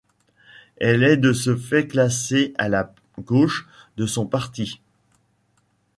[0.77, 3.67] Elle est de ce fait classée à la gauche
[3.97, 4.81] de son parti.